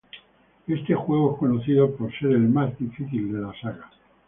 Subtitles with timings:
[0.65, 3.87] Este juego es conocido por ser el más difícil de la saga.